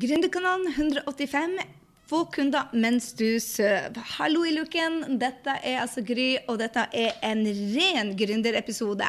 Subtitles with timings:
[0.00, 1.58] Gründerkanalen 185.
[2.06, 3.98] Få kunder mens du sover.
[4.18, 5.00] Hallo i luken.
[5.18, 7.40] Dette er altså Gry, og dette er en
[7.74, 9.08] ren gründerepisode.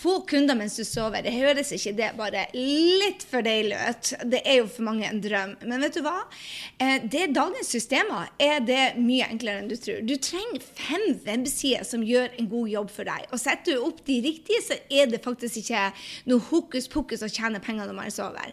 [0.00, 1.22] Få kunder mens du sover.
[1.22, 4.10] Det høres ikke det bare litt for deilig ut.
[4.32, 5.54] Det er jo for mange en drøm.
[5.70, 6.16] Men vet du hva?
[6.82, 10.02] Eh, det dagens systemer er det mye enklere enn du tror.
[10.02, 13.30] Du trenger fem websider som gjør en god jobb for deg.
[13.30, 15.86] Og setter du opp de riktige, så er det faktisk ikke
[16.26, 18.50] noe hokus pokus å tjene penger når man sover.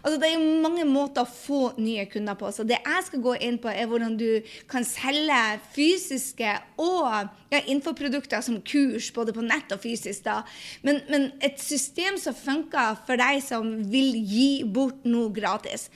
[0.00, 2.50] Altså, det er mange måter å få nye kunder på.
[2.54, 5.40] Så det jeg skal gå inn på, er hvordan du kan selge
[5.74, 10.22] fysiske og ja, infoprodukter som kurs, både på nett og fysisk.
[10.24, 10.40] da.
[10.86, 15.88] Men, men et system som funker for deg som vil gi bort noe gratis.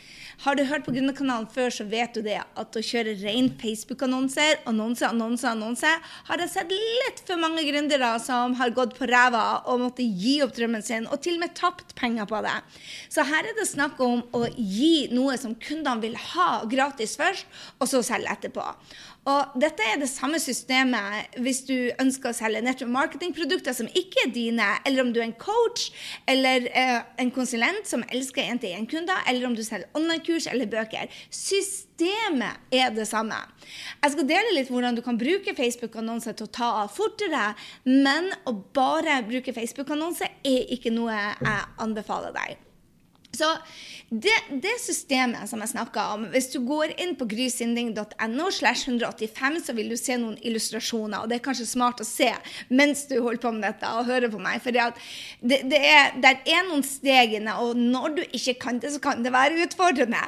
[0.43, 4.59] Har du hørt på Gründerkanalen før, så vet du det at å kjøre ren Facebook-annonser,
[4.69, 5.93] annonse, annonse, annonse,
[6.29, 10.41] har jeg sett litt for mange gründere som har gått på ræva og måtte gi
[10.45, 12.57] opp drømmen sin, og til og med tapt penger på det.
[13.15, 17.47] Så her er det snakk om å gi noe som kundene vil ha gratis først,
[17.79, 18.67] og så selge etterpå.
[19.31, 24.27] Og dette er det samme systemet hvis du ønsker å selge nettopp marketingprodukter som ikke
[24.27, 25.87] er dine, eller om du er en coach
[26.29, 31.09] eller eh, en konsulent som elsker én-til-én-kunder, eller om du selger online-kurs eller bøker.
[31.33, 33.39] Systemet er det samme.
[34.03, 37.55] Jeg skal dele litt hvordan du kan bruke Facebook-annonser til å ta av fortere,
[37.89, 42.64] men å bare bruke Facebook-annonser er ikke noe jeg anbefaler deg.
[43.35, 43.49] Så
[44.09, 49.61] det, det, systemet som jeg snakka om Hvis du går inn på grysynding.no, slash 185,
[49.67, 51.23] så vil du se noen illustrasjoner.
[51.23, 52.31] Og det er kanskje smart å se
[52.69, 54.61] mens du holder på med dette og hører på meg.
[54.63, 54.87] For det,
[55.43, 59.25] det, er, det er noen steg inne, og når du ikke kan det, så kan
[59.25, 60.23] det være utfordrende.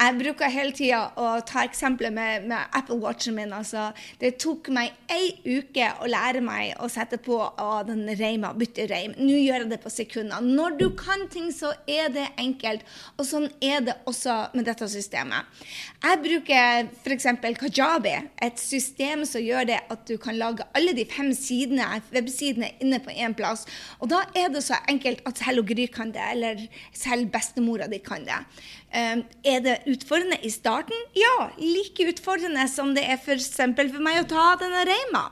[0.00, 3.50] Jeg bruker hele tida å ta eksempler med, med Apple Watchen min.
[3.52, 8.54] Altså, det tok meg ei uke å lære meg å sette på å, den reima,
[8.56, 9.12] bytte reim.
[9.18, 10.40] Nå gjør jeg det på sekunder.
[10.40, 12.86] Når du kan ting, så er det enkelt.
[13.18, 15.60] Og sånn er det også med dette systemet.
[16.00, 17.28] Jeg bruker f.eks.
[17.60, 22.72] Kajabi, et system som gjør det at du kan lage alle de fem sidene, websidene
[22.80, 23.66] inne på én plass.
[24.00, 26.64] Og da er det så enkelt at selv Gry kan det, eller
[26.96, 28.40] selv bestemora di kan det.
[28.90, 30.96] Um, er det utfordrende i starten?
[31.14, 33.52] Ja, like utfordrende som det er f.eks.
[33.54, 35.28] For, for meg å ta denne reima.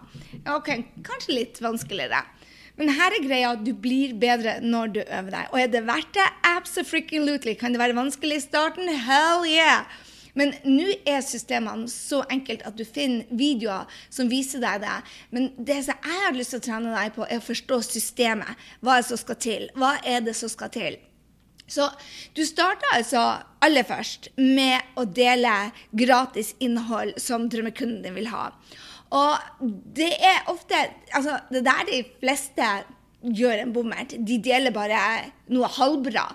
[0.54, 0.70] Ok,
[1.06, 2.22] Kanskje litt vanskeligere.
[2.78, 5.48] Men her er greia at du blir bedre når du øver deg.
[5.50, 6.26] Og er det verdt det?
[6.46, 7.56] Absolutely.
[7.58, 8.92] Kan det være vanskelig i starten?
[9.08, 9.88] Hell yeah!
[10.38, 14.96] Men nå er systemene så enkelt at du finner videoer som viser deg det.
[15.34, 18.68] Men det som jeg har lyst til å trene deg på, er å forstå systemet.
[18.78, 19.68] Hva er det som skal til?
[19.74, 21.00] Hva er det som skal til?
[21.68, 21.88] Så
[22.36, 23.22] du starter altså
[23.64, 25.54] aller først med å dele
[25.92, 28.50] gratis innhold som drømmekunden din vil ha.
[29.14, 29.64] Og
[29.96, 30.76] det er ofte
[31.16, 32.66] Altså, det der de fleste
[33.24, 34.12] gjør en bommert.
[34.14, 34.98] De deler bare
[35.50, 36.28] noe halvbra.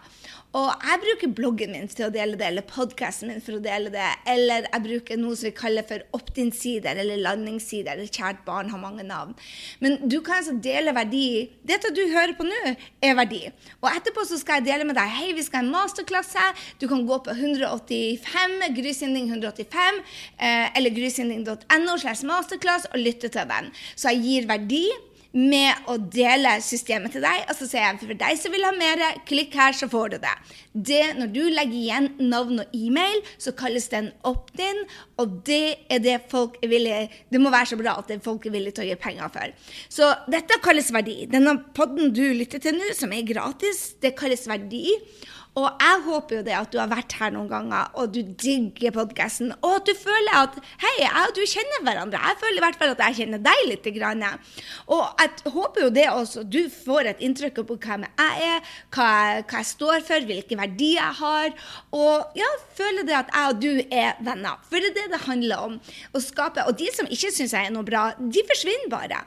[0.53, 3.89] Og jeg bruker bloggen min til å dele det, eller podkasten min for å dele
[3.93, 4.09] det.
[4.29, 8.03] Eller jeg bruker noe som vi kaller for opt-in-sider eller landingssider.
[8.13, 9.33] Kjært barn har mange navn.
[9.81, 11.49] Men du kan altså dele verdi.
[11.65, 12.59] Dette du hører på nå,
[13.01, 13.41] er verdi.
[13.81, 16.45] Og etterpå så skal jeg dele med deg hei, vi skal ha en masterklasse.
[16.81, 20.03] Du kan gå på 185, Grysynding 185,
[20.37, 23.73] eh, eller grysynding.no slash masterclass og lytte til den.
[23.95, 24.85] Så jeg gir verdi
[25.33, 27.43] med å dele systemet til deg.
[27.49, 30.17] Og så sier jeg for deg som vil ha mer, klikk her, så får du
[30.23, 30.33] det.
[30.73, 31.01] det.
[31.17, 34.83] Når du legger igjen navn og e-mail, så kalles den opt-in,
[35.21, 38.53] og det er det folk er villige Det må være så bra at folk er
[38.55, 39.69] villige til å gi penger for.
[39.89, 41.23] Så dette kalles verdi.
[41.31, 44.85] Denne podden du lytter til nå, som er gratis, det kalles verdi.
[45.53, 48.93] Og jeg håper jo det at du har vært her noen ganger, og du digger
[48.95, 52.21] podkasten, og at du føler at hei, jeg og du kjenner hverandre.
[52.23, 53.89] Jeg føler i hvert fall at jeg kjenner deg litt.
[53.93, 56.45] Og jeg håper jo det også.
[56.47, 60.57] Du får et inntrykk av hvem jeg er, hva jeg, hva jeg står for, hvilke
[60.57, 61.53] verdier jeg har.
[61.93, 62.49] Og ja,
[62.79, 64.57] føler det at jeg og du er venner.
[64.69, 65.77] For det er det det handler om.
[66.13, 66.65] Å skape.
[66.65, 69.21] Og de som ikke syns jeg er noe bra, de forsvinner bare.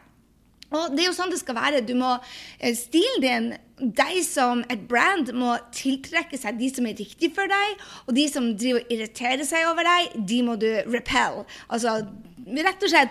[0.75, 1.85] Og det er jo sånn det skal være.
[1.87, 2.17] Du må,
[2.59, 7.47] eh, Stilen din, deg som et brand, må tiltrekke seg de som er riktige for
[7.47, 7.83] deg.
[8.07, 11.45] Og de som driver og irriterer seg over deg, de må du repel.
[11.69, 12.01] Altså
[12.47, 13.11] rett og slett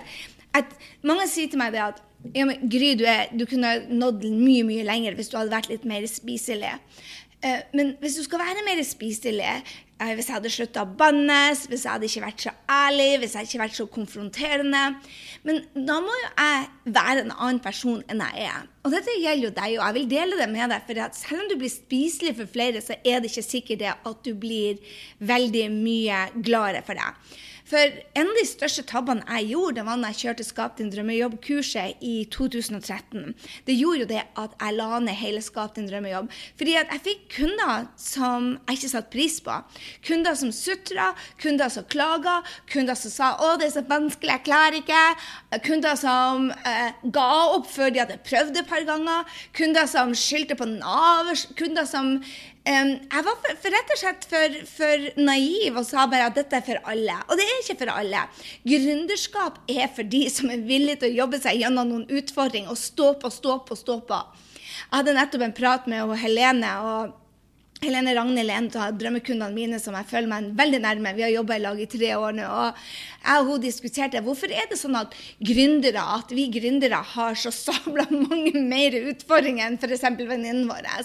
[0.55, 0.71] at
[1.03, 2.01] Mange sier til meg det at
[2.33, 5.69] ja, men Gry, du, er, du kunne nådd mye mye lenger hvis du hadde vært
[5.69, 6.71] litt mer spiselig.
[7.45, 9.59] Uh, men hvis du skal være mer spiselig,
[9.95, 13.47] hvis jeg hadde slutta å bannes, hvis jeg hadde ikke vært så ærlig, hvis jeg
[13.47, 14.81] ikke vært så konfronterende
[15.47, 16.65] Men da må jo jeg
[16.97, 18.67] være en annen person enn jeg er.
[18.83, 20.83] Og dette gjelder jo deg, og jeg vil dele det med deg.
[20.89, 24.23] For selv om du blir spiselig for flere, så er det ikke sikkert det at
[24.25, 24.81] du blir
[25.23, 27.37] veldig mye gladere for deg.
[27.65, 27.81] For
[28.13, 32.03] en av de største tabbene jeg gjorde, det var da jeg kjørte Skap din drømmejobb-kurset
[32.05, 33.33] i 2013.
[33.65, 36.29] Det gjorde jo det at jeg la ned hele Skap din drømmejobb.
[36.59, 39.57] Fordi at jeg fikk kunder som jeg ikke satte pris på.
[40.05, 41.09] Kunder som sutra,
[41.41, 42.37] kunder som klaga,
[42.69, 45.61] kunder som sa 'Å, det er så vanskelig, jeg klarer ikke'.
[45.65, 49.25] Kunder som eh, ga opp før de hadde prøvd et par ganger.
[49.57, 51.33] Kunder som skyldte på Nav.
[51.57, 52.21] Kunder som
[52.65, 56.39] Um, jeg var for, for, rett og slett for, for, naiv og sa bare at
[56.39, 57.17] dette er for alle.
[57.29, 58.23] Og det er ikke for alle.
[58.65, 62.81] Gründerskap er for de som er villige til å jobbe seg gjennom noen utfordringer og
[62.81, 64.17] stå på, stå på, stå på.
[64.55, 66.73] Jeg hadde nettopp en prat med Helene.
[66.81, 67.13] og
[67.85, 71.13] Helene Ragnhild er en av drømmekundene mine som jeg føler meg veldig nærme.
[71.13, 72.49] Vi har jobba i lag i tre år nå.
[72.49, 72.83] og
[73.21, 77.53] Jeg og hun diskuterte hvorfor er det sånn at gründere, at vi gründere har så
[77.69, 80.07] sabla mange mer utfordringer enn f.eks.
[80.17, 80.95] venninnen vår.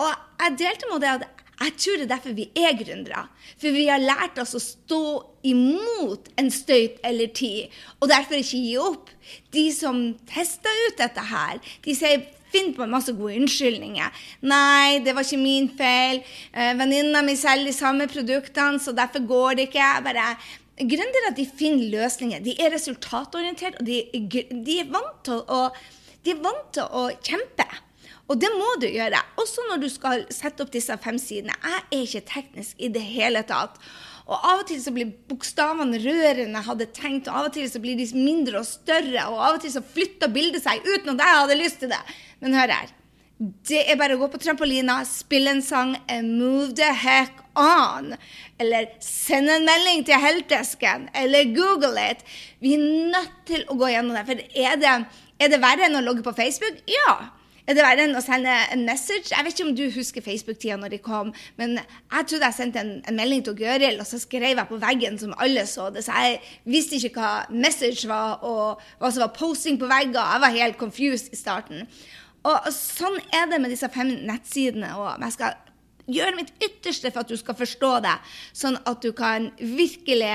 [0.00, 0.10] Og
[0.42, 1.28] jeg delte med det at
[1.62, 3.26] jeg tror det er derfor vi er gründere.
[3.60, 5.02] For vi har lært oss å stå
[5.46, 9.10] imot en støyt eller tid, og derfor ikke gi opp.
[9.54, 10.00] De som
[10.30, 14.10] tester ut dette her, de sier Finn på masse gode unnskyldninger.
[14.44, 16.18] 'Nei, det var ikke min feil.
[16.52, 20.36] Eh, Venninna mi selger de samme produktene, så derfor går det ikke.' Bare
[20.76, 22.40] Gründere de finner løsninger.
[22.44, 24.02] De er resultatorientert, og de,
[24.66, 25.68] de, er vant til å,
[26.24, 27.66] de er vant til å kjempe.
[28.32, 29.18] Og det må du gjøre.
[29.40, 31.52] Også når du skal sette opp disse fem sidene.
[31.60, 33.76] Jeg er ikke teknisk i det hele tatt.
[34.22, 37.56] Og av og til så blir bokstavene rødere enn jeg hadde tenkt, og av og
[37.56, 40.80] til så blir de mindre og større, og av og til så flytter bildet seg
[40.86, 42.00] uten at jeg hadde lyst til det.
[42.40, 42.94] Men hør her.
[43.66, 48.14] Det er bare å gå på trampolina, spille en sang, and move the heck on.
[48.62, 52.22] Eller send en melding til heltesken, eller google it.
[52.62, 54.26] Vi er nødt til å gå gjennom det.
[54.30, 54.96] For er det,
[55.42, 56.78] er det verre enn å logge på Facebook?
[56.86, 57.18] Ja.
[57.62, 59.30] Er det verre enn å sende en message?
[59.30, 61.30] Jeg vet ikke om du husker Facebook-tida når de kom,
[61.60, 64.80] men jeg trodde jeg sendte en, en melding til Gøril, og så skrev jeg på
[64.82, 66.02] veggen som alle så det.
[66.02, 70.18] Så jeg visste ikke hva message var, og hva som var posting på vegger.
[70.18, 71.86] Jeg var helt confused i starten.
[72.50, 74.96] Og sånn er det med disse fem nettsidene.
[74.98, 75.54] og jeg skal
[76.10, 78.16] gjøre mitt ytterste for at du skal forstå det,
[78.58, 80.32] sånn at du kan virkelig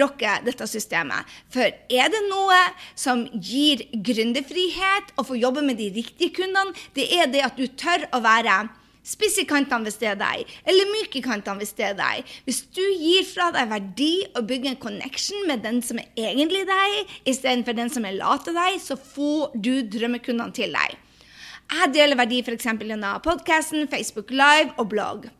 [0.00, 1.26] rocke dette systemet.
[1.52, 2.60] For er det noe
[2.98, 7.66] som gir gründerfrihet og får jobbe med de riktige kundene, det er det at du
[7.68, 8.64] tør å være
[9.04, 12.34] spiss i kantene hvis det er deg, eller myk i kantene hvis det er deg.
[12.48, 16.64] Hvis du gir fra deg verdi og bygger en connection med den som er egentlig
[16.70, 20.98] deg, istedenfor den som er late deg, så får du drømmekundene til deg.
[21.74, 22.66] Jeg deler verdi f.eks.
[22.66, 25.32] gjennom podkasten, Facebook Live og blogg.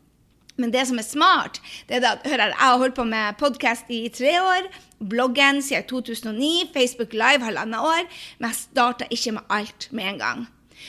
[0.57, 3.39] Men det som er smart, det er at hør her, jeg har holdt på med
[3.41, 4.69] podkast i tre år.
[5.03, 6.71] Bloggen siden 2009.
[6.75, 8.07] Facebook Live halvannet år.
[8.39, 10.47] Men jeg starta ikke med alt med en gang.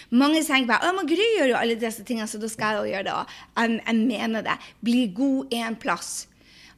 [0.09, 2.93] Mange tenker bare at Gry gjør jo alle disse tingene, så da skal jeg jo
[2.93, 3.35] gjøre det òg.
[3.57, 4.55] Jeg, jeg mener det.
[4.85, 6.27] Bli god én plass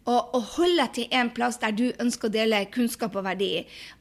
[0.07, 3.51] og, og hold deg til en plass der du ønsker å dele kunnskap og verdi.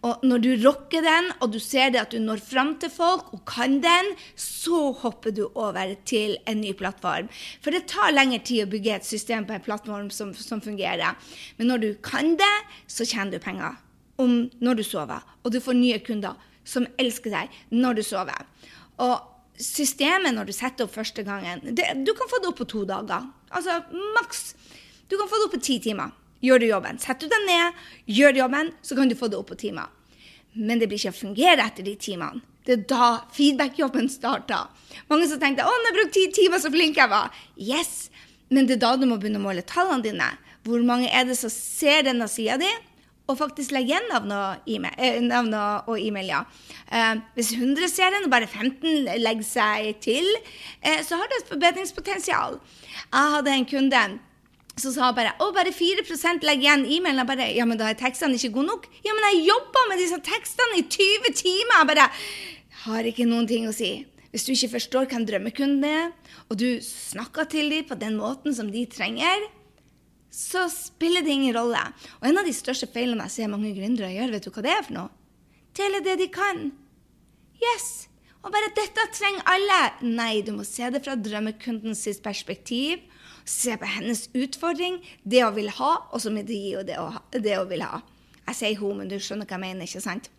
[0.07, 3.33] Og når du rocker den, og du ser det at du når fram til folk
[3.35, 7.31] og kan den, så hopper du over til en ny plattform.
[7.65, 11.19] For det tar lengre tid å bygge et system på en plattform som, som fungerer.
[11.59, 12.55] Men når du kan det,
[12.87, 13.81] så tjener du penger
[14.23, 15.25] om når du sover.
[15.43, 18.47] Og du får nye kunder som elsker deg når du sover.
[19.03, 19.19] Og
[19.61, 22.85] systemet når du setter opp første gangen det, Du kan få det opp på to
[22.89, 23.27] dager.
[23.51, 23.81] Altså
[24.17, 24.55] maks
[25.09, 26.15] du kan få det opp på ti timer.
[26.45, 26.99] Gjør du jobben.
[27.03, 27.87] Setter du deg ned,
[28.19, 29.89] gjør jobben, så kan du få det opp på timer.
[30.57, 32.43] Men det blir ikke å fungere etter de timene.
[32.67, 34.67] Det er da feedback-jobben starter.
[35.09, 37.31] Mange som tenkte 'Å, nå har jeg brukt ti timer, så flink jeg var'.
[37.57, 38.11] Yes,
[38.51, 40.31] men det er da du må begynne å måle tallene dine.
[40.65, 42.71] Hvor mange er det som ser denne sida di,
[43.27, 44.33] og faktisk legger igjen navn.
[44.97, 46.45] Eh, og e-mail ja.
[46.91, 50.27] eh, hvis 100 ser den, og bare 15 legger seg til,
[50.83, 52.61] eh, så har det et forbedringspotensial.
[53.13, 54.05] Jeg hadde en kunde
[54.77, 56.05] så sa hun bare å, bare 4
[56.45, 57.23] legger igjen e-mailen.
[57.23, 58.89] Jeg bare ja, men da er tekstene ikke gode nok.
[59.07, 61.79] Ja, men jeg jobba med disse tekstene i 20 timer.
[61.81, 62.09] Jeg bare
[62.85, 64.05] har ikke noen ting å si.
[64.35, 66.11] Hvis du ikke forstår hvem drømmekunden er,
[66.51, 69.49] og du snakker til dem på den måten som de trenger,
[70.29, 71.81] så spiller det ingen rolle.
[72.21, 74.75] Og en av de største feilene jeg ser mange gründere gjøre, vet du hva det
[74.75, 75.09] er for noe?
[75.77, 76.67] Dele det de kan.
[77.57, 78.11] Yes.
[78.45, 80.05] Og bare 'dette trenger alle'.
[80.05, 83.01] Nei, du må se det fra drømmekundens perspektiv
[83.47, 87.57] se på hennes utfordring, det hun vil ha, og så de og det hun, det
[87.57, 88.03] hun vil ha.
[88.47, 90.31] Jeg sier hun, men du skjønner hva jeg mener, ikke sant?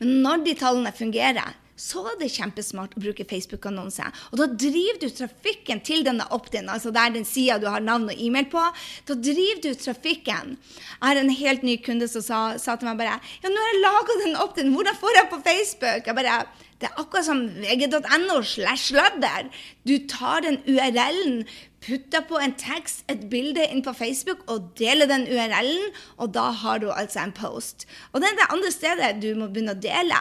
[0.00, 4.12] Men når de tallene fungerer, så er det kjempesmart å bruke Facebook-annonser.
[4.30, 8.10] Og da driver du trafikken til denne opt-in, altså der den sida du har navn
[8.12, 8.62] og e-mail på.
[9.08, 10.56] Da driver du trafikken.
[10.60, 13.72] Jeg har en helt ny kunde som sa, sa til meg bare Ja, nå har
[13.72, 16.06] jeg laga den opt-in, hvordan får jeg på Facebook?
[16.06, 16.36] Jeg bare
[16.82, 19.46] Det er akkurat som vg.no slash sladder.
[19.86, 21.44] Du tar den URL-en,
[21.82, 26.48] putter på en tekst, et bilde inn på Facebook og deler den URL-en, og da
[26.62, 27.86] har du altså en post.
[28.10, 30.18] Og det er det andre stedet du må begynne å dele.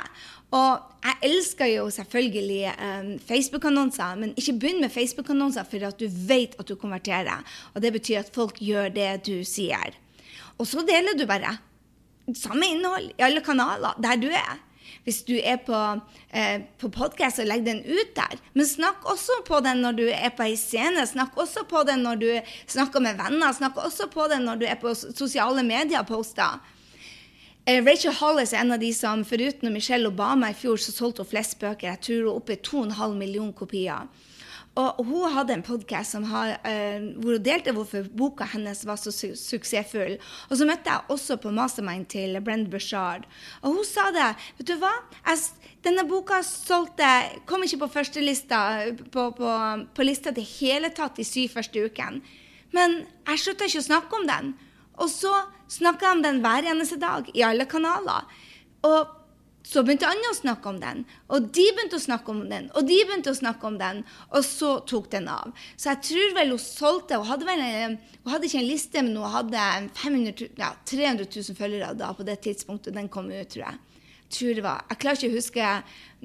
[0.54, 6.10] Og jeg elsker jo selvfølgelig um, Facebook-annonser, men ikke begynn med Facebook-annonser for at du
[6.28, 7.42] vet at du konverterer.
[7.74, 9.98] Og det betyr at folk gjør det du sier.
[10.60, 11.58] Og så deler du bare
[12.38, 14.60] samme innhold i alle kanaler der du er.
[15.04, 15.78] Hvis du er på,
[16.30, 18.38] eh, på podkast, så legg den ut der.
[18.54, 21.06] Men snakk også på den når du er på ei scene.
[21.08, 22.30] Snakk også på den når du
[22.68, 23.54] snakker med venner.
[23.54, 26.62] Snakk også på den når du er på sosiale medier-poster.
[27.66, 31.26] Eh, Rachel Hollis er en av de som foruten Michelle Obama i fjor, så solgte
[31.26, 31.92] hun flest bøker.
[31.96, 34.08] Jeg tror hun oppe i 2,5 millioner kopier.
[34.80, 39.34] Og hun hadde en podkast uh, hvor hun delte hvorfor boka hennes var så su
[39.36, 40.16] suksessfull.
[40.48, 43.28] Og så møtte jeg også på mastermind til Brend Bushard.
[43.62, 44.30] Og hun sa det.
[44.62, 44.94] Vet du hva?
[45.28, 45.44] Jeg,
[45.84, 47.10] denne boka solgte
[47.50, 48.62] Kom ikke på førstelista
[49.12, 49.52] på, på,
[49.92, 52.24] på lista til hele tatt de syv første ukene.
[52.72, 54.54] Men jeg slutta ikke å snakke om den.
[55.04, 55.34] Og så
[55.72, 58.24] snakka jeg om den hver eneste dag i alle kanaler.
[58.88, 59.20] Og
[59.72, 62.88] så begynte andre å snakke om den, og de begynte å snakke om den, og
[62.90, 65.54] de begynte å snakke om den, og så tok den av.
[65.80, 67.62] Så jeg tror vel hun solgte Hun hadde, vel,
[68.26, 69.64] hun hadde ikke en liste, men hun hadde
[70.02, 73.70] 500, ja, 300 000 følgere da på det tidspunktet den kom ut, tror.
[73.72, 75.72] Jeg, tror det var, jeg klarer ikke å huske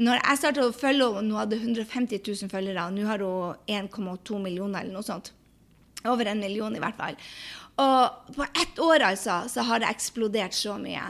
[0.07, 3.87] Når jeg startet å følge henne, hun hadde 150 000 følgere, og nå har hun
[3.87, 5.31] 1,2 millioner eller noe sånt.
[6.07, 7.17] Over en million, i hvert fall.
[7.77, 11.03] Og på ett år altså, så har det eksplodert så mye.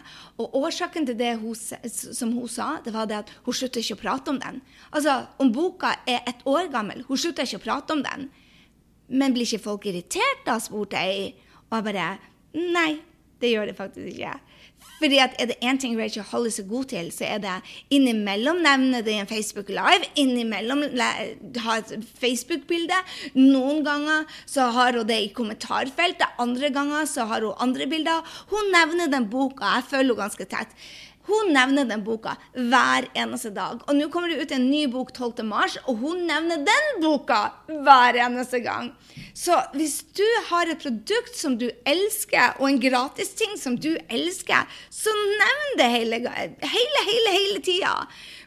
[0.42, 3.94] Og årsaken til det hun, som hun sa, det var det at hun slutter ikke
[3.94, 4.58] å prate om den.
[4.90, 8.26] Altså, Om boka er et år gammel, hun slutter ikke å prate om den.
[9.06, 11.36] Men blir ikke folk irritert da, spurte jeg.
[11.68, 12.08] Og jeg bare
[12.56, 12.96] Nei,
[13.38, 14.34] det gjør det faktisk ikke.
[14.96, 17.54] Fordi at Er det én ting Rachel Hollis er god til, så er det
[17.90, 20.08] innimellom nevne det i en Facebook Live.
[20.16, 23.00] Innimellom ha et Facebook-bilde.
[23.34, 26.38] Noen ganger så har hun det i kommentarfeltet.
[26.38, 28.24] Andre ganger så har hun andre bilder.
[28.52, 29.76] Hun nevner den boka.
[29.76, 30.72] Jeg følger henne ganske tett.
[31.26, 33.80] Hun nevner den boka hver eneste dag.
[33.86, 35.42] Og nå kommer det ut en ny bok 12.
[35.46, 38.92] mars, og hun nevner den boka hver eneste gang.
[39.36, 44.78] Så hvis du har et produkt som du elsker, og en gratisting som du elsker,
[44.90, 46.22] så nevn det hele,
[46.76, 47.96] hele, hele, hele tida.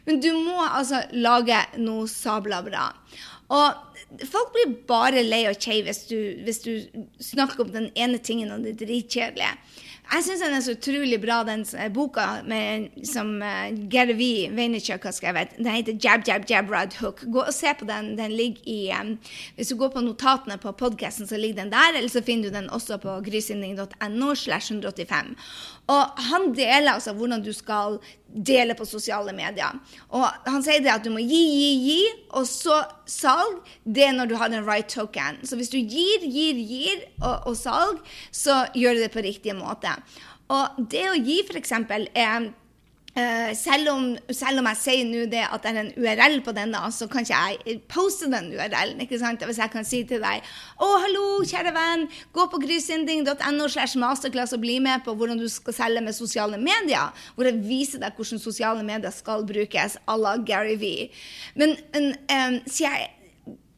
[0.08, 2.88] Men du må altså lage noe sabla bra.
[3.50, 6.04] Og folk blir bare lei og kjei hvis,
[6.44, 6.72] hvis, du
[7.22, 9.52] snakker om den ene tingen og det dritkjedelige.
[10.10, 11.62] Jeg syns den er så utrolig bra, den
[11.94, 13.28] boka med, som
[13.92, 14.24] Gary V.
[14.56, 15.52] Vaynerchuk har skrevet.
[15.56, 17.22] Den heter Jab, Jab, Jab, right Hook.
[17.30, 18.16] Gå og se på den.
[18.18, 19.12] Den ligger i um,
[19.54, 21.94] Hvis du går på notatene på podkasten, så ligger den der.
[21.96, 25.36] Eller så finner du den også på grysynding.no slash 185.
[25.90, 27.98] Og han deler altså hvordan du skal
[28.30, 29.78] dele på sosiale medier.
[30.14, 32.00] Og han sier det at du må gi, gi, gi,
[32.38, 32.78] og så
[33.10, 33.58] salg.
[33.82, 35.40] Det er når du har den right token.
[35.42, 37.98] Så hvis du gir, gir, gir og, og salg,
[38.30, 39.96] så gjør du det på riktig måte.
[40.50, 41.74] Og det å gi, f.eks.,
[42.14, 42.50] er
[43.58, 46.80] selv, om, selv, om, jeg sier nå det at det er en URL på denne,
[46.94, 49.02] så kan ikke jeg poste den URL-en.
[49.02, 49.42] ikke sant?
[49.46, 50.46] Hvis jeg kan si til deg
[50.78, 55.48] å, hallo, kjære venn, gå på grysynding.no slash masterclass og bli med på hvordan du
[55.50, 57.10] skal selge med sosiale medier.
[57.34, 61.08] Hvor jeg viser deg hvordan sosiale medier skal brukes à la Gary V.
[61.58, 63.10] Men, um, um, sier jeg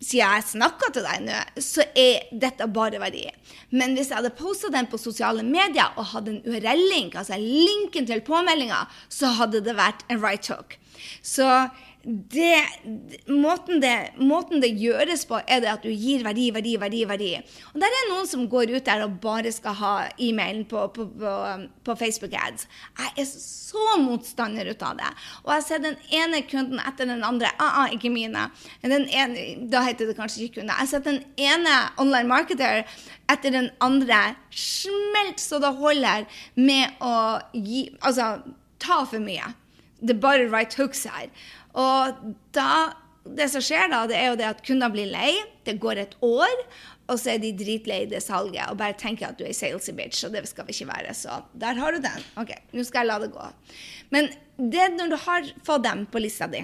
[0.02, 3.24] siden jeg snakker til deg nå, så er dette bare verdi.
[3.70, 8.08] Men hvis jeg hadde posta den på sosiale medier og hadde en URL-link, altså linken
[8.08, 10.76] til påmeldinga, så hadde det vært en right talk.
[11.22, 11.46] Så
[12.04, 12.64] det,
[13.28, 17.02] måten, det, måten, det, gjøres på, er det at du gir verdi, verdi, verdi.
[17.06, 17.30] verdi.
[17.70, 21.06] Og der er noen som går ut der og bare skal ha e-mailen på, på,
[21.06, 21.34] på,
[21.86, 22.66] på, Facebook ads.
[22.98, 25.12] Jeg er så motstander ut av det.
[25.44, 27.52] Og jeg ser den ene kunden etter den andre.
[27.62, 28.48] Ah, ah, ikke mine.
[28.82, 30.74] Ene, da heter det kanskje ikke kunde.
[30.74, 32.82] Jeg har sett den ene online marketer
[33.30, 36.26] etter den andre smelt så det holder
[36.58, 37.14] med å
[37.54, 38.42] gi Altså
[38.82, 39.54] ta for mye.
[40.02, 41.30] Det er bare right hooks her.
[41.78, 42.24] Og
[42.56, 42.72] da,
[43.24, 45.32] det som skjer da, det er jo det at kundene blir lei.
[45.66, 46.52] Det går et år,
[47.10, 50.24] og så er de dritlei det salget og bare tenker at du er salesy bitch,
[50.26, 51.14] og det skal vi ikke være.
[51.16, 52.28] Så der har du den.
[52.40, 53.48] OK, nå skal jeg la det gå.
[54.14, 56.62] Men det når du har fått dem på lista di.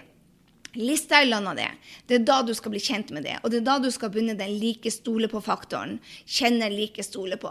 [0.78, 1.66] Lista i lønna di.
[2.06, 3.38] Det er da du skal bli kjent med det.
[3.42, 5.96] Og det er da du skal begynne den like stole på-faktoren.
[6.28, 7.50] Kjenne like stole på.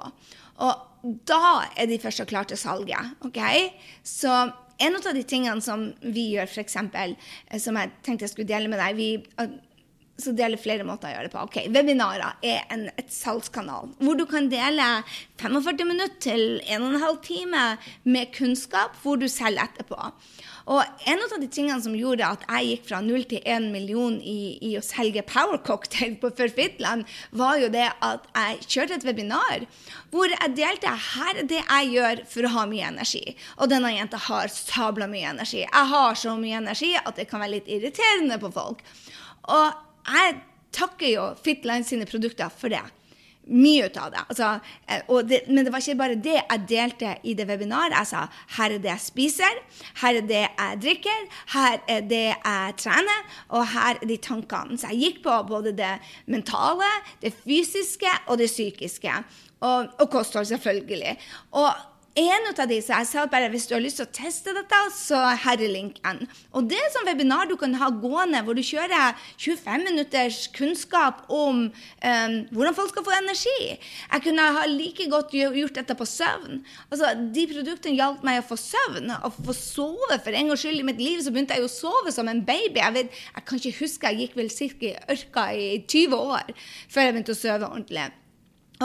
[0.64, 3.18] Og da er de først klare til salget.
[3.26, 3.42] OK?
[4.06, 4.32] Så
[4.78, 8.72] en av de tingene som vi gjør, f.eks., eh, som jeg tenkte jeg skulle dele
[8.72, 9.10] med deg vi,
[10.18, 11.44] så deler flere måter å gjøre det på.
[11.46, 14.88] Ok, Webinarer er en, et salgskanal hvor du kan dele
[15.42, 17.66] 45 minutter til 1 12 time
[18.08, 20.10] med kunnskap hvor du selger etterpå.
[20.68, 24.18] Og en av de tingene som gjorde at jeg gikk fra null til én million
[24.20, 29.08] i, i, å selge Power Cocktail på Fitland, var jo det at jeg kjørte et
[29.08, 29.64] webinar
[30.12, 33.24] hvor jeg delte her er det jeg gjør for å ha mye energi.
[33.62, 35.64] Og denne jenta har sabla mye energi.
[35.64, 38.84] Jeg har så mye energi at det kan være litt irriterende på folk.
[39.48, 39.68] Og
[40.12, 40.40] jeg
[40.76, 42.84] takker jo Fitland sine produkter for det
[43.50, 44.24] mye ut av det.
[44.30, 44.52] Altså,
[44.88, 45.42] eh, det.
[45.48, 47.96] Men det var ikke bare det jeg delte i det webinaret.
[47.98, 48.28] Jeg sa
[48.58, 49.60] her er det jeg spiser,
[50.02, 51.26] her er det jeg drikker,
[51.56, 54.78] her er det jeg trener, og her er de tankene.
[54.78, 56.90] Så jeg gikk på både det mentale,
[57.22, 59.14] det fysiske og det psykiske.
[59.60, 61.18] Og, og kosthold, selvfølgelig.
[61.58, 61.72] Og
[62.18, 62.66] en av så
[62.98, 66.24] jeg sa bare hvis du har lyst til å teste dette, så her er linken.
[66.58, 71.26] Og det er sånn webinar du kan ha gående, hvor du kjører 25 minutters kunnskap
[71.30, 73.56] om um, hvordan folk skal få energi.
[73.78, 76.64] Jeg kunne ha like godt gjort dette på søvn.
[76.90, 80.18] Altså, De produktene hjalp meg å få søvn, å få sove.
[80.18, 82.82] For en gangs skyld i mitt liv så begynte jeg å sove som en baby.
[82.82, 84.96] Jeg, vet, jeg kan ikke huske, jeg gikk vel ca.
[85.14, 86.56] ørka i 20 år
[86.90, 88.10] før jeg begynte å sove ordentlig.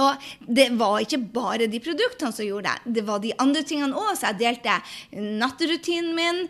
[0.01, 2.93] Og det var ikke bare de produktene som gjorde det.
[2.97, 4.15] Det var de andre tingene òg.
[4.17, 4.79] Så jeg delte
[5.41, 6.41] natterutinen min,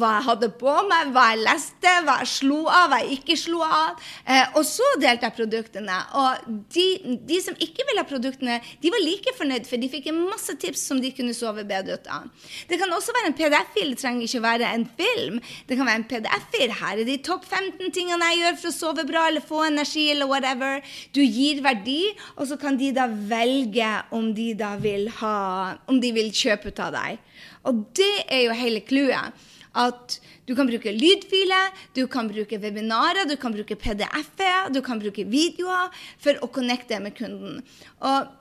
[0.00, 3.38] hva jeg hadde på meg, hva jeg leste, hva jeg slo av, hva jeg ikke
[3.38, 4.02] slo av.
[4.26, 5.98] Eh, og så delte jeg produktene.
[6.18, 6.86] Og de,
[7.28, 10.82] de, som ikke ville ha produktene, de var like fornøyd, for de fikk masse tips
[10.90, 12.26] som de kunne sove bedre ut av.
[12.68, 15.38] Det kan også være en PDF-fil, det trenger ikke være en film.
[15.68, 16.74] Det kan være en PDF-fil.
[16.82, 20.08] Her er de topp 15 tingene jeg gjør for å sove bra eller få energi
[20.12, 20.82] eller whatever.
[21.14, 22.00] Du gir verdi,
[22.36, 26.72] og så kan de da velge om de da vil ha Om de vil kjøpe
[26.72, 27.20] ut av deg.
[27.68, 29.46] Og det er jo hele clouet.
[29.78, 30.18] At
[30.48, 35.26] du kan bruke lydfiler, du kan bruke webinarer, du kan bruke PDF-er, du kan bruke
[35.28, 37.60] videoer for å connecte med kunden.
[38.00, 38.32] Og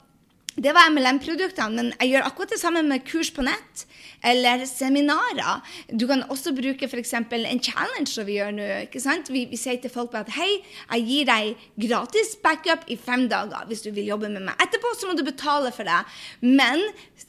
[0.58, 3.84] det var MLM-produktene, men jeg gjør akkurat det samme med kurs på nett
[4.26, 5.62] eller seminarer.
[5.94, 7.14] Du kan også bruke f.eks.
[7.14, 8.66] en challenge som vi gjør nå.
[8.88, 9.30] ikke sant?
[9.30, 10.50] Vi, vi, sier til folk at hei,
[10.96, 13.68] jeg gir deg gratis backup i fem dager.
[13.70, 16.00] Hvis du vil jobbe med meg etterpå, så må du betale for det.
[16.42, 16.82] Men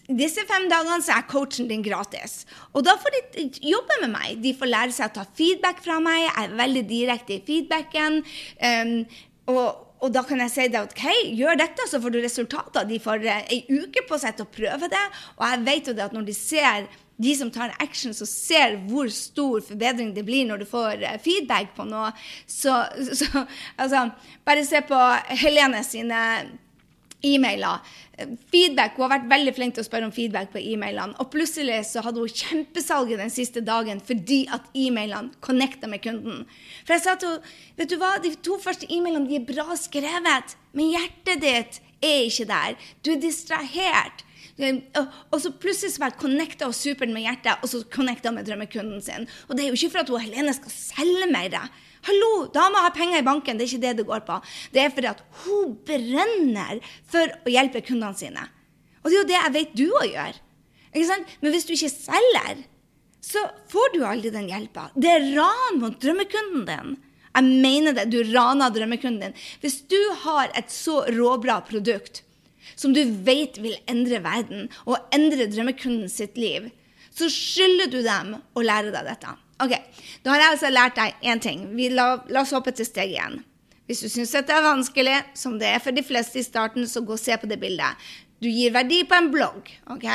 [0.08, 2.46] disse fem dagene så er coachen din gratis.
[2.72, 4.40] Og da får de jobbe med meg.
[4.44, 6.24] De får lære seg å ta feedback fra meg.
[6.24, 8.22] Jeg er veldig direkte i feedbacken.
[8.64, 8.96] Um,
[9.52, 11.04] og og da kan jeg si det at ok,
[11.38, 12.86] gjør dette, så får du resultater.
[12.86, 15.04] De får ei eh, uke på seg til å prøve det.
[15.38, 16.86] Og jeg vet jo det at når de ser
[17.18, 21.18] de som tar action, så ser hvor stor forbedring det blir når du får eh,
[21.22, 22.12] feedback på noe.
[22.46, 22.76] Så,
[23.10, 23.44] så
[23.76, 24.06] altså,
[24.46, 25.02] bare se på
[25.42, 26.22] Helene sine
[27.24, 27.80] e-mailer.
[28.50, 31.14] Feedback, Hun har vært veldig flink til å spørre om feedback på e-mailene.
[31.22, 36.44] Og plutselig så hadde hun kjempesalget den siste dagen fordi at e-mailene connecta med kunden.
[36.84, 39.76] For jeg sa til henne vet du hva, de to første e-mailene de er bra
[39.78, 42.78] skrevet, men hjertet ditt er ikke der.
[43.02, 44.24] Du er distrahert.
[44.58, 48.46] Og så plutselig så var jeg connecta og supert med hjertet, og så connecta med
[48.48, 49.28] drømmekunden sin.
[49.46, 51.60] Og det er jo ikke for at hun Helene skal selge mer.
[52.08, 53.58] Hallo, dama har penger i banken.
[53.58, 54.38] Det er ikke det det går på.
[54.72, 56.78] Det er fordi at hun brenner
[57.10, 58.44] for å hjelpe kundene sine.
[59.02, 60.38] Og det er jo det jeg vet du òg gjør.
[61.42, 62.62] Men hvis du ikke selger,
[63.20, 64.86] så får du aldri den hjelpa.
[64.96, 66.96] Det er ran mot drømmekunden din.
[67.36, 68.06] Jeg mener det.
[68.08, 69.36] Du raner drømmekunden din.
[69.60, 72.22] Hvis du har et så råbra produkt
[72.78, 76.70] som du vet vil endre verden og endre drømmekunden sitt liv,
[77.12, 79.34] så skylder du dem å lære deg dette.
[79.62, 79.74] Ok,
[80.22, 81.62] Da har jeg altså lært deg én ting.
[81.94, 83.40] La, la, oss hoppe til steg igjen.
[83.88, 87.00] Hvis du syns dette er vanskelig, som det er for de fleste i starten, så
[87.00, 87.96] gå og se på det bildet.
[88.42, 89.70] Du gir verdi på en blogg.
[89.90, 90.06] ok?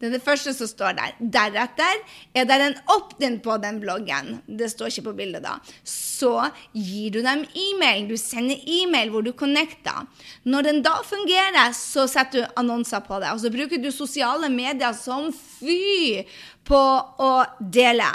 [0.00, 1.12] Det er det første som står der.
[1.32, 2.00] Deretter
[2.36, 4.40] er det en opt-in på den bloggen.
[4.44, 5.54] Det står ikke på bildet da.
[5.86, 6.32] Så
[6.74, 8.08] gir du dem e-mail.
[8.10, 10.04] Du sender e-mail hvor du connecter.
[10.44, 13.32] Når den da fungerer, så setter du annonser på det.
[13.32, 16.26] Og så bruker du sosiale medier som fy
[16.68, 16.82] på
[17.24, 18.10] å dele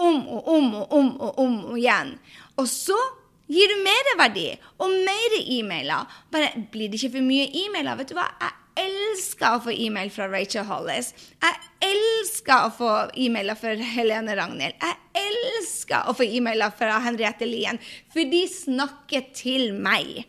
[0.00, 2.14] om og om og om og om igjen.
[2.58, 2.98] Og så
[3.50, 6.08] gir du mer verdi og mer e-mailer.
[6.32, 7.98] Bare blir det ikke for mye e-mailer?
[8.00, 8.28] Vet du hva?
[8.40, 11.12] Jeg elsker å få e-mail fra Rachel Hollis.
[11.42, 11.58] Jeg
[11.90, 14.76] elsker å få e-mailer fra Helene Ragnhild.
[14.80, 17.80] Jeg elsker å få e-mailer fra Henriette Lien,
[18.12, 20.22] for de snakker til meg.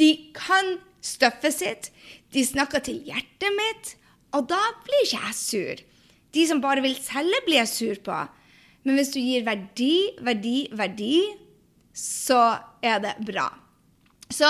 [0.00, 1.88] De kan støffet sitt,
[2.32, 3.96] de snakker til hjertet mitt,
[4.32, 5.82] og da blir ikke jeg sur.
[6.32, 8.20] De som bare vil selge, blir jeg sur på.
[8.86, 11.16] Men hvis du gir verdi, verdi, verdi,
[11.94, 13.50] så er det bra.
[14.32, 14.48] Så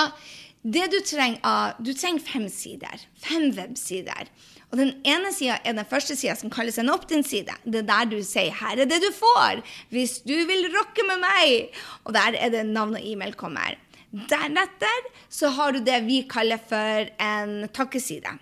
[0.63, 3.03] det du trenger av Du trenger fem sider.
[3.19, 4.31] Fem websider.
[4.71, 7.53] Og den ene sida er den første sida, som kalles en opt-in-side.
[7.61, 11.19] Det er der du sier 'her er det du får' hvis du vil rocke med
[11.21, 11.69] meg.
[12.05, 13.77] Og der er det navn og e-mail kommer.
[14.13, 18.35] Deretter så har du det vi kaller for en takkeside.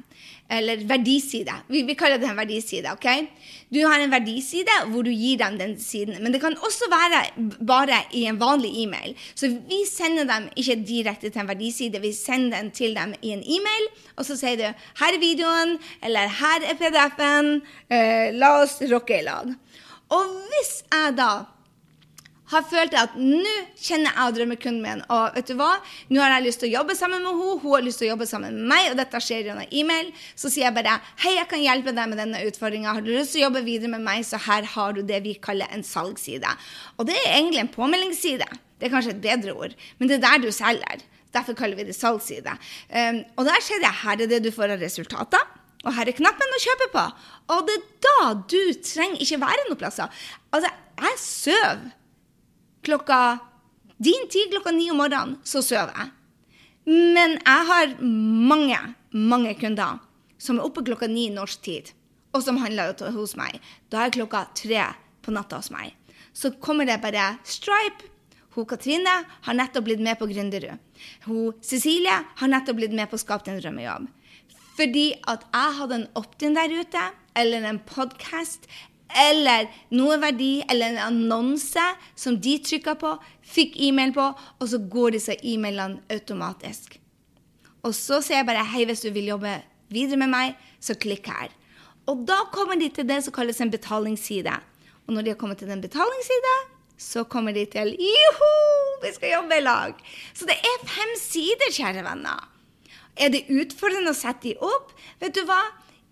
[0.52, 1.54] Eller verdiside.
[1.72, 2.92] Vi, vi kaller det en verdiside.
[2.92, 3.08] ok?
[3.72, 6.18] Du har en verdiside hvor du gir dem den siden.
[6.20, 7.22] Men det kan også være
[7.64, 9.16] bare i en vanlig e-mail.
[9.32, 13.32] Så vi sender dem ikke direkte til en verdiside, vi sender den til dem i
[13.32, 13.88] en e-mail.
[14.18, 19.20] Og så sier du 'her er videoen', eller 'her er PDF-en', eh, la oss rocke
[19.20, 19.56] i lag.
[20.10, 21.46] Og hvis jeg da
[22.52, 25.70] har følt at nå kjenner jeg drømmekunden min, og vet du hva,
[26.12, 28.12] nå har jeg lyst til å jobbe sammen med henne, hun har lyst til å
[28.14, 31.48] jobbe sammen med meg, og dette skjer gjennom e-mail, så sier jeg bare hei, jeg
[31.52, 32.98] kan hjelpe deg med denne utfordringa.
[32.98, 35.38] Har du lyst til å jobbe videre med meg, så her har du det vi
[35.42, 36.52] kaller en salgsside.
[36.98, 38.50] Og det er egentlig en påmeldingsside.
[38.82, 41.08] Det er kanskje et bedre ord, men det er der du selger.
[41.32, 42.58] Derfor kaller vi det salgsside.
[42.92, 45.46] Um, og der ser jeg her er det du får av resultater.
[45.86, 47.06] Og her er knappen å kjøpe på.
[47.56, 50.12] Og det er da du trenger ikke være noen plasser.
[50.54, 50.70] Altså,
[51.02, 51.88] jeg sover
[52.84, 53.40] klokka
[54.02, 56.10] Din tid klokka ni om morgenen, så sover jeg.
[56.90, 58.80] Men jeg har mange,
[59.14, 60.00] mange kunder
[60.42, 61.92] som er oppe klokka ni norsk tid,
[62.34, 63.60] og som handler hos meg.
[63.94, 64.88] Da er klokka tre
[65.22, 65.94] på natta hos meg.
[66.34, 68.10] Så kommer det bare Stripe.
[68.56, 69.14] Hun Katrine
[69.46, 70.80] har nettopp blitt med på Gründerud.
[71.28, 74.10] Hun Cecilie har nettopp blitt med på Skap din drømmejobb.
[74.76, 77.04] Fordi at jeg hadde en opt-in der ute,
[77.38, 78.68] eller en podkast,
[79.18, 81.84] eller noe verdi, eller en annonse
[82.16, 86.98] som de trykka på, fikk e-mail på, og så går disse e-mailene automatisk.
[87.82, 89.56] Og så sier jeg bare hei, hvis du vil jobbe
[89.92, 91.50] videre med meg, så klikk her.
[92.10, 94.54] Og da kommer de til det som kalles en betalingsside.
[95.08, 96.56] Og når de har kommet til den betalingsside,
[97.02, 98.50] så kommer de til Joho,
[99.02, 99.94] vi skal jobbe i lag!
[100.38, 102.44] Så det er fem sider, kjære venner.
[103.18, 104.94] Er det utfordrende å sette de opp?
[105.22, 105.60] Vet du hva?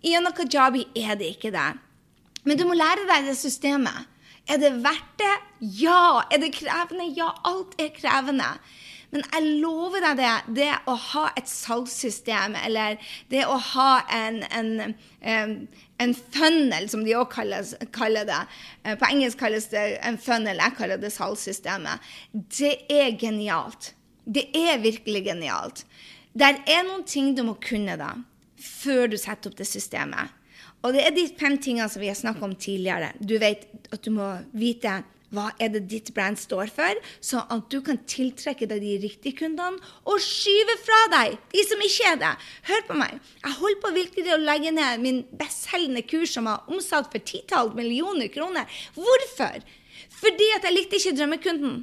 [0.02, 1.70] I kajabi er det ikke det.
[2.44, 4.08] Men du må lære deg det systemet.
[4.50, 5.34] Er det verdt det?
[5.80, 6.22] Ja.
[6.32, 7.10] Er det krevende?
[7.16, 8.54] Ja, alt er krevende.
[9.10, 10.32] Men jeg lover deg det.
[10.60, 12.98] Det å ha et salgssystem, eller
[13.32, 15.54] det å ha en, en,
[16.00, 18.38] en funnel, som de òg kaller det
[18.84, 22.10] eh, På engelsk kalles det en funnel, jeg kaller det salgssystemet.
[22.32, 23.92] Det er genialt.
[24.24, 25.84] Det er virkelig genialt.
[26.32, 28.12] Det er noen ting du må kunne da,
[28.62, 30.30] før du setter opp det systemet.
[30.80, 33.12] Og det er de fem tingene som vi har snakket om tidligere.
[33.20, 37.68] Du vet at du må vite hva er det ditt brand står for, så at
[37.70, 42.18] du kan tiltrekke deg de riktige kundene og skyve fra deg de som ikke er
[42.22, 42.32] det.
[42.70, 43.20] Hør på meg.
[43.44, 47.76] Jeg holder på virkelig å legge ned min bestselgende kurs som har omsatt for titalls
[47.78, 48.66] millioner kroner.
[48.98, 49.62] Hvorfor?
[50.20, 51.80] Fordi at jeg likte ikke drømmekunden.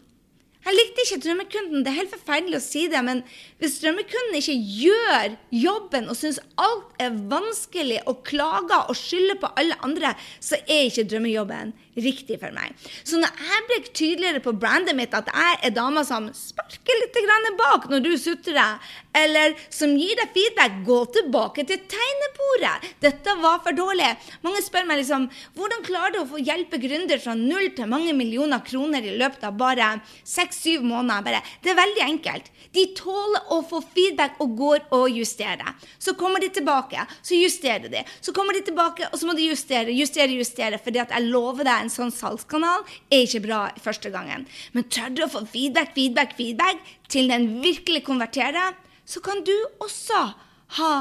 [0.68, 1.84] Jeg likte ikke drømmekunden.
[1.84, 3.22] Det er helt forferdelig å si det, men
[3.62, 9.52] hvis drømmekunden ikke gjør jobben og syns alt er vanskelig og klager og skylder på
[9.62, 10.12] alle andre,
[10.44, 12.76] så er ikke drømmejobben riktig for meg.
[13.04, 17.22] Så når jeg blir tydeligere på brandet mitt at jeg er dama som sparker litt
[17.58, 18.78] bak når du sutrer,
[19.18, 22.92] eller som gir deg feedback, gå tilbake til tegnebordet.
[23.02, 24.10] Dette var for dårlig.
[24.46, 28.14] Mange spør meg liksom hvordan klarer du å få hjelpe gründer fra null til mange
[28.18, 31.26] millioner kroner i løpet av bare seks-syv måneder?
[31.26, 32.52] Bare, det er veldig enkelt.
[32.76, 35.74] De tåler å få feedback og går og justerer.
[35.98, 38.04] Så kommer de tilbake, så justerer de.
[38.22, 40.78] Så kommer de tilbake, og så må de justere, justere, justere.
[40.84, 44.46] fordi at jeg lover deg en sånn salgskanal er ikke bra første gangen.
[44.76, 48.76] Men tør du å få feedback, feedback, feedback til den virkelig konverterer,
[49.08, 50.22] så kan du også
[50.78, 50.92] ha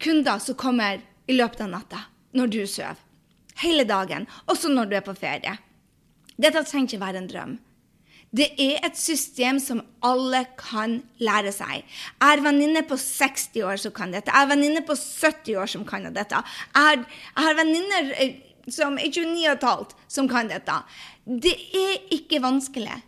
[0.00, 2.04] kunder som kommer i løpet av natta
[2.38, 2.98] når du sover.
[3.58, 5.56] Hele dagen, også når du er på ferie.
[6.38, 7.56] Dette trenger ikke være en drøm.
[8.28, 11.80] Det er et system som alle kan lære seg.
[11.80, 14.28] Jeg har venninner på 60 år som kan dette.
[14.28, 16.42] Jeg har venninner på 70 år som kan dette.
[16.76, 17.06] Jeg har,
[17.40, 18.36] har venninner eh,
[18.74, 20.80] som er 29 15 som kan dette.
[21.24, 23.02] Det er ikke vanskelig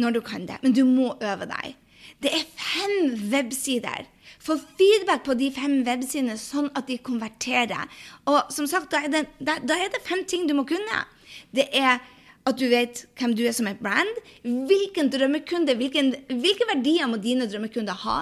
[0.00, 1.74] når du kan det, men du må øve deg.
[2.22, 4.06] Det er fem websider.
[4.44, 7.88] Få feedback på de fem websidene, sånn at de konverterer.
[8.28, 11.04] Og som sagt, da er, det, da, da er det fem ting du må kunne.
[11.54, 12.00] Det er
[12.44, 14.20] at du vet hvem du er som et brand.
[14.44, 18.18] Hvilken drømmekunde, hvilken, hvilke verdier må dine drømmekunder ha?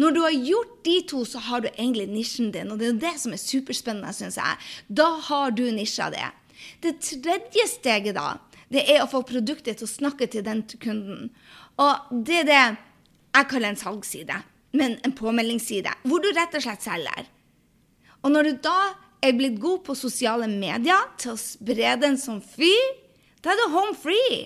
[0.00, 2.72] Når du har gjort de to, så har du egentlig nisjen din.
[2.72, 4.58] Og det er det som er superspennende, syns jeg.
[4.88, 6.30] Da har du nisja det.
[6.82, 8.38] Det tredje steget, da,
[8.72, 11.30] det er å få produktet til å snakke til den kunden.
[11.82, 12.64] Og det er det
[13.34, 14.40] jeg kaller en salgsside,
[14.78, 17.30] men en påmeldingsside, hvor du rett og slett selger.
[18.24, 18.78] Og når du da
[19.24, 22.72] er blitt god på sosiale medier til å spre den som fy,
[23.44, 24.44] da er du home free.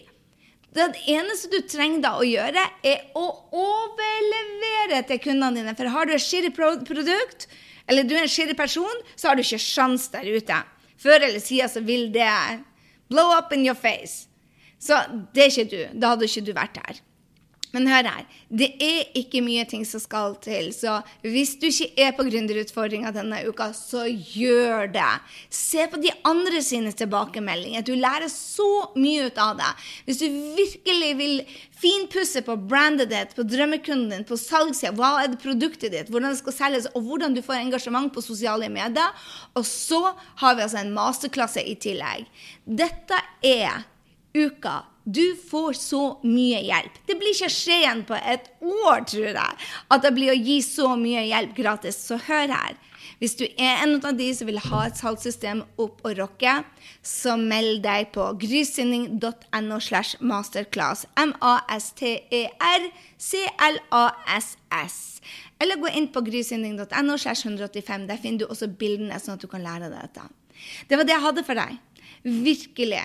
[0.78, 5.74] Det eneste du trenger da å gjøre, er å overlevere til kundene dine.
[5.74, 7.48] For har du et skirrig produkt,
[7.90, 10.60] eller du er en skirrig person, så har du ikke sjans der ute.
[11.02, 12.30] Før eller siden så vil det
[13.10, 14.28] blow up in your face.
[14.78, 14.98] Så
[15.34, 15.98] det er ikke du.
[15.98, 17.02] Da hadde ikke du vært her.
[17.74, 20.70] Men hør her, det er ikke mye ting som skal til.
[20.72, 25.11] Så hvis du ikke er på gründerutfordringa denne uka, så gjør det.
[25.52, 27.85] Se på de andre sine tilbakemeldinger.
[27.85, 29.70] Du lærer så mye ut av det.
[30.09, 30.26] Hvis du
[30.57, 31.37] virkelig vil
[31.78, 36.33] finpusse på brandet ditt, på drømmekunden din, på salgssida, hva er det produktet ditt, hvordan
[36.33, 39.28] det skal selges, og hvordan du får engasjement på sosiale medier.
[39.59, 40.00] Og så
[40.40, 42.24] har vi altså en masterklasse i tillegg.
[42.64, 43.85] Dette er
[44.37, 46.98] uka du får så mye hjelp.
[47.08, 49.52] Det blir ikke skje igjen på et år, tror jeg,
[49.88, 51.96] at det blir å gi så mye hjelp gratis.
[52.10, 52.76] Så hør her.
[53.18, 56.54] Hvis du er en av de som vil ha et salgssystem opp og rocke,
[57.02, 61.06] så meld deg på grysynding.no slash masterclass.
[61.18, 61.60] M-a-s-t-e-r-c-l-a-s-s.
[65.58, 68.06] Eller gå inn på grysynding.no slash 185.
[68.12, 70.22] Der finner du også bildene, sånn at du kan lære deg dette.
[70.90, 71.70] Det var det jeg hadde for deg.
[72.22, 73.04] Virkelig.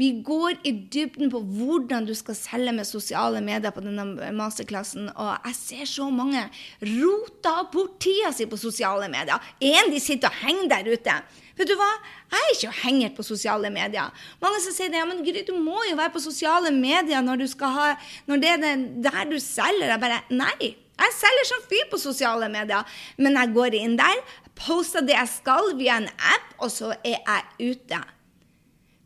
[0.00, 5.10] Vi går i dybden på hvordan du skal selge med sosiale medier på denne masterklassen.
[5.12, 6.46] Og jeg ser så mange
[6.80, 9.36] rota bort tida si på sosiale medier.
[9.60, 11.16] En de sitter og henger der ute.
[11.58, 11.90] Vet du hva?
[12.32, 14.08] Jeg er ikke henger på sosiale medier.
[14.40, 17.44] Mange som sier det, ja, men Gry, du må jo være på sosiale medier når,
[17.76, 17.90] ha,
[18.30, 18.64] når det er
[19.10, 19.92] der du selger.
[19.92, 20.72] Jeg bare Nei.
[21.02, 24.20] Jeg selger som fyr på sosiale medier, men jeg går inn der,
[24.54, 28.02] poster det jeg skal via en app, og så er jeg ute.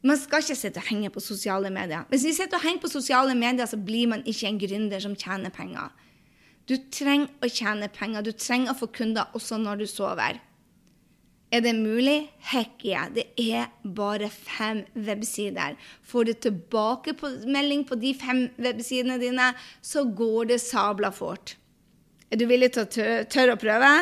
[0.06, 2.04] Man skal ikke sitte og henge på sosiale medier.
[2.12, 5.16] Hvis vi sitter og henger på sosiale medier, så blir man ikke en gründer som
[5.18, 5.94] tjener penger.
[6.66, 8.26] Du trenger å tjene penger.
[8.26, 10.38] Du trenger å få kunder også når du sover.
[11.54, 12.28] Er det mulig?
[12.50, 13.06] Heck yeah.
[13.10, 15.76] Det er bare fem websider.
[16.02, 21.54] Får du tilbakemelding på de fem websidene dine, så går det sabla fort.
[22.30, 23.92] Er du villig til å tørre å prøve?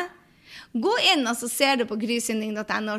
[0.73, 2.97] Gå inn og så ser du på grysynding.no.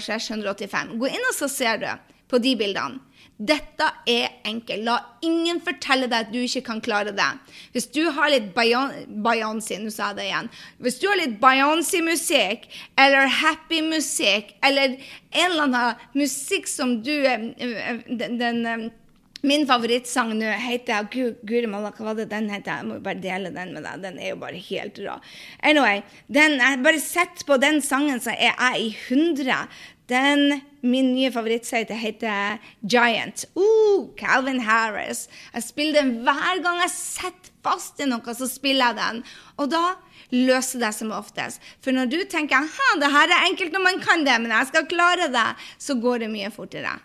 [1.03, 1.89] Gå inn og så ser du
[2.31, 3.03] på de bildene.
[3.37, 4.81] Dette er enkelt.
[4.87, 4.95] La
[5.27, 7.29] ingen fortelle deg at du ikke kan klare det.
[7.75, 10.49] Hvis du har litt Beyoncé, nå sa jeg det igjen.
[10.81, 12.65] Hvis du har litt Beyoncé-musikk
[12.97, 18.93] eller happy musikk eller en eller annen musikk som du Den, den
[19.47, 22.81] Min favorittsang nå heter Guri malla, hva var det den heter?
[22.81, 24.01] Jeg må bare dele den med deg.
[24.03, 25.19] Den er jo bare helt rå.
[25.61, 26.01] Anyway,
[26.33, 29.61] den, bare sett på den sangen, så er jeg i hundre.
[30.11, 33.45] Den, min nye favorittside heter Giant.
[33.57, 35.27] Uh, Calvin Harris.
[35.55, 39.23] Jeg spiller den hver gang jeg setter fast i noe, så spiller jeg den.
[39.59, 39.85] Og da
[40.35, 41.63] løser det som oftest.
[41.83, 44.71] For når du tenker at det her er enkelt når man kan det, men jeg
[44.73, 46.97] skal klare det, så går det mye fortere.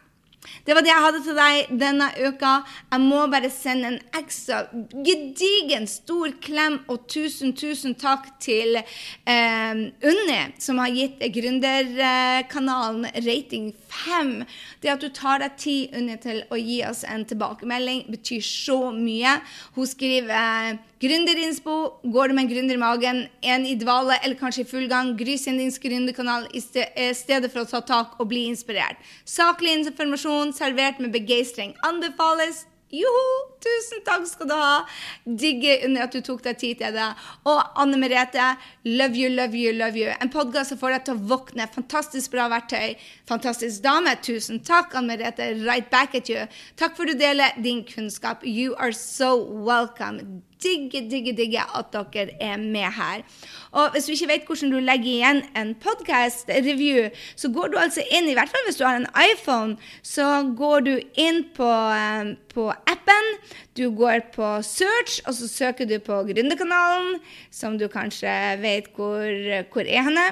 [0.66, 2.54] Det var det jeg hadde til deg denne uka.
[2.92, 4.64] Jeg må bare sende en ekstra
[5.06, 13.72] gedigen stor klem og tusen, tusen takk til eh, Unni, som har gitt Gründerkanalen rating
[13.92, 14.46] 5.
[14.82, 18.80] Det at du tar deg tid, under til å gi oss en tilbakemelding, betyr så
[18.96, 19.38] mye.
[19.76, 21.78] Hun skriver eh, Gründerinspo.
[22.14, 25.16] Går du med en gründer i magen, en i dvale eller kanskje i full gang,
[25.18, 29.02] Gry din gründerkanal i stedet for å ta tak og bli inspirert.
[29.26, 32.66] Saklig informasjon servert med begeistring anbefales.
[32.92, 33.28] Joho!
[33.62, 34.82] Tusen takk skal du ha.
[35.24, 37.08] Digger at du tok deg tid til det.
[37.48, 38.56] Og Anne Merete,
[38.90, 40.10] love you, love you, love you.
[40.20, 41.70] En podkast som får deg til å våkne.
[41.72, 42.98] Fantastisk bra verktøy.
[43.30, 44.18] Fantastisk dame.
[44.26, 45.54] Tusen takk, Anne Merete.
[45.64, 46.48] Right back at you.
[46.76, 48.44] Takk for at du deler din kunnskap.
[48.44, 53.24] You are so welcome digger, digger, digger at dere er med her.
[53.72, 58.04] Og hvis du ikke vet hvordan du legger igjen en podkast-review, så går du altså
[58.12, 62.34] inn, i hvert fall hvis du har en iPhone, så går du inn på, um,
[62.54, 63.30] på appen.
[63.78, 67.22] Du går på search, og så søker du på Gründerkanalen,
[67.52, 69.30] som du kanskje vet hvor,
[69.72, 70.28] hvor er henne.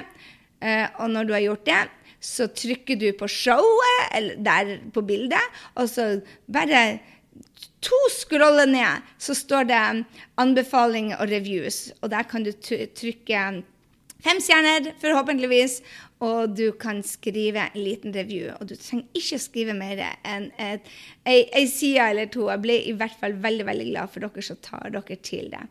[0.60, 1.82] Uh, og når du har gjort det,
[2.20, 6.20] så trykker du på showet, eller der på bildet, og så
[6.52, 7.00] bare
[7.80, 9.80] to scroller ned, så står det
[10.40, 11.90] anbefalinger og reviews.
[12.00, 13.44] Og der kan du trykke
[14.20, 15.80] fem stjerner, forhåpentligvis,
[16.20, 18.50] og du kan skrive en liten review.
[18.60, 20.50] Og du trenger ikke skrive mer enn
[21.24, 22.50] ei side eller to.
[22.52, 25.64] Jeg ble i hvert fall veldig veldig glad for dere som tar dere til det.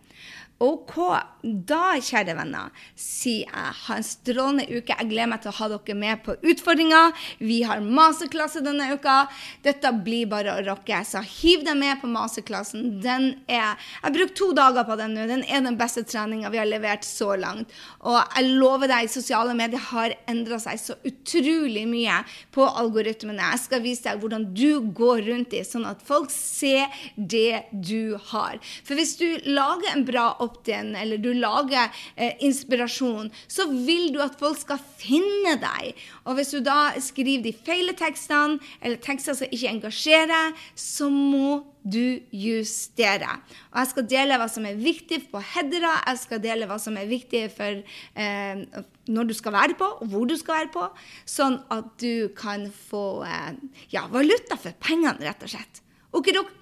[0.59, 0.97] OK,
[1.39, 4.91] da, kjære venner, sier jeg ha en strålende uke.
[4.91, 6.99] Jeg gleder meg til å ha dere med på utfordringa.
[7.39, 9.21] Vi har masterklasse denne uka.
[9.63, 10.99] Dette blir bare å rocke.
[11.07, 12.97] Så hiv deg med på masterklassen.
[12.99, 15.29] Den er Jeg brukt to dager på den nå.
[15.29, 17.71] Den er den beste treninga vi har levert så langt.
[18.03, 22.19] Og jeg lover deg, sosiale medier har endra seg så utrolig mye
[22.51, 23.53] på algoritmene.
[23.55, 28.19] Jeg skal vise deg hvordan du går rundt i, sånn at folk ser det du
[28.33, 28.59] har.
[28.83, 34.09] For hvis du lager en bra oppgave opt-in, eller du lager eh, inspirasjon, så vil
[34.15, 35.97] du at folk skal finne deg.
[36.25, 41.61] Og hvis du da skriver de feile tekstene, eller tekster som ikke engasjerer, så må
[41.83, 43.39] du justere.
[43.71, 46.97] Og jeg skal dele hva som er viktig på headere, jeg skal dele hva som
[46.99, 47.81] er viktig for
[48.19, 48.63] eh,
[49.09, 50.85] når du skal være på, og hvor du skal være på,
[51.29, 53.51] sånn at du kan få eh,
[53.95, 55.83] ja, valuta for pengene, rett og slett.
[56.15, 56.58] Okidok.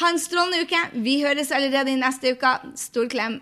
[0.00, 0.80] Ha en strålende uke.
[1.04, 2.54] Vi høres allerede i neste uke.
[2.78, 3.40] Stor klem.